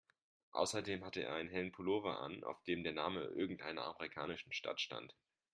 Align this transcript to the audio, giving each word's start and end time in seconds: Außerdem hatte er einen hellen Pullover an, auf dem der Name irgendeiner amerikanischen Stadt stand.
Außerdem 0.53 1.05
hatte 1.05 1.21
er 1.21 1.35
einen 1.35 1.51
hellen 1.51 1.71
Pullover 1.71 2.21
an, 2.21 2.43
auf 2.43 2.63
dem 2.63 2.81
der 2.83 2.93
Name 2.93 3.21
irgendeiner 3.21 3.83
amerikanischen 3.85 4.51
Stadt 4.51 4.81
stand. 4.81 5.15